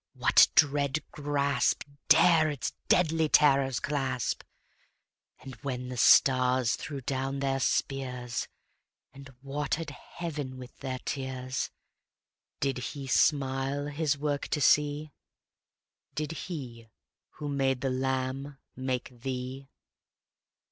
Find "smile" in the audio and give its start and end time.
13.05-13.89